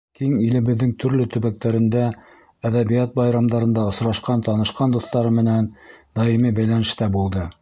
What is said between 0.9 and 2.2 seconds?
төрлө төбәктәрендә